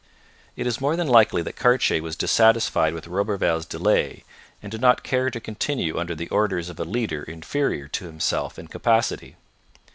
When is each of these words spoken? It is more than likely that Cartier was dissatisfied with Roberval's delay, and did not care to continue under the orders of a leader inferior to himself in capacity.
It 0.55 0.65
is 0.65 0.81
more 0.81 0.95
than 0.95 1.05
likely 1.07 1.43
that 1.43 1.55
Cartier 1.55 2.01
was 2.01 2.15
dissatisfied 2.15 2.95
with 2.95 3.05
Roberval's 3.05 3.67
delay, 3.67 4.23
and 4.59 4.71
did 4.71 4.81
not 4.81 5.03
care 5.03 5.29
to 5.29 5.39
continue 5.39 5.99
under 5.99 6.15
the 6.15 6.27
orders 6.29 6.69
of 6.69 6.79
a 6.79 6.83
leader 6.83 7.21
inferior 7.21 7.87
to 7.89 8.05
himself 8.05 8.57
in 8.57 8.65
capacity. 8.67 9.35